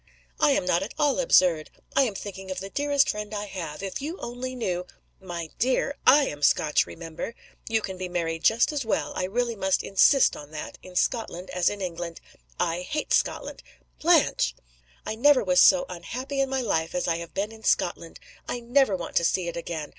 [0.39, 1.69] "I am not at all absurd.
[1.95, 3.83] I am thinking of the dearest friend I have.
[3.83, 4.87] If you only knew"
[5.21, 5.95] "My dear!
[6.07, 7.35] I am Scotch, remember!
[7.69, 11.51] You can be married just as well I really must insist on that in Scotland
[11.51, 12.19] as in England."
[12.59, 13.61] "I hate Scotland!"
[13.99, 14.55] "Blanche!"
[15.05, 18.19] "I never was so unhappy in my life as I have been in Scotland.
[18.49, 19.89] I never want to see it again.